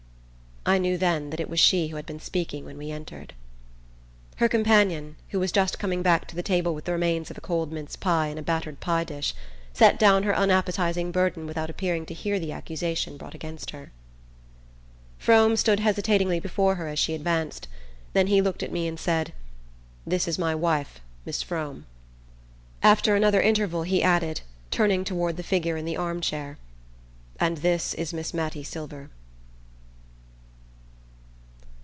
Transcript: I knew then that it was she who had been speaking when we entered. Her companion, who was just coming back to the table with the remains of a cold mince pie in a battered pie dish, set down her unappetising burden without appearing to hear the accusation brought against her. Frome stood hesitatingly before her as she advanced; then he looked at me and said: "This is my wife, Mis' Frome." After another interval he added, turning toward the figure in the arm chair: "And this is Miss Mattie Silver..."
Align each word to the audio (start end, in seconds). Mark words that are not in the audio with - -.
I 0.63 0.77
knew 0.77 0.95
then 0.95 1.31
that 1.31 1.39
it 1.39 1.49
was 1.49 1.59
she 1.59 1.87
who 1.87 1.95
had 1.95 2.05
been 2.05 2.19
speaking 2.19 2.65
when 2.65 2.77
we 2.77 2.91
entered. 2.91 3.33
Her 4.35 4.47
companion, 4.47 5.15
who 5.29 5.39
was 5.39 5.51
just 5.51 5.79
coming 5.79 6.03
back 6.03 6.27
to 6.27 6.35
the 6.35 6.43
table 6.43 6.75
with 6.75 6.85
the 6.85 6.91
remains 6.91 7.31
of 7.31 7.37
a 7.39 7.41
cold 7.41 7.71
mince 7.71 7.95
pie 7.95 8.27
in 8.27 8.37
a 8.37 8.43
battered 8.43 8.79
pie 8.79 9.03
dish, 9.03 9.33
set 9.73 9.97
down 9.97 10.21
her 10.21 10.35
unappetising 10.35 11.11
burden 11.11 11.47
without 11.47 11.71
appearing 11.71 12.05
to 12.05 12.13
hear 12.13 12.39
the 12.39 12.51
accusation 12.51 13.17
brought 13.17 13.33
against 13.33 13.71
her. 13.71 13.91
Frome 15.17 15.57
stood 15.57 15.79
hesitatingly 15.79 16.39
before 16.39 16.75
her 16.75 16.87
as 16.87 16.99
she 16.99 17.15
advanced; 17.15 17.67
then 18.13 18.27
he 18.27 18.39
looked 18.39 18.61
at 18.61 18.71
me 18.71 18.87
and 18.87 18.99
said: 18.99 19.33
"This 20.05 20.27
is 20.27 20.37
my 20.37 20.53
wife, 20.53 20.99
Mis' 21.25 21.41
Frome." 21.41 21.87
After 22.83 23.15
another 23.15 23.41
interval 23.41 23.81
he 23.81 24.03
added, 24.03 24.41
turning 24.69 25.03
toward 25.03 25.37
the 25.37 25.41
figure 25.43 25.75
in 25.75 25.85
the 25.85 25.97
arm 25.97 26.21
chair: 26.21 26.59
"And 27.39 27.57
this 27.57 27.95
is 27.95 28.13
Miss 28.13 28.31
Mattie 28.31 28.63
Silver..." 28.63 29.09